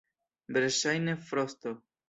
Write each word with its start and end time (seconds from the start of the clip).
Verŝajne 0.57 1.17
frosto. 1.29 1.79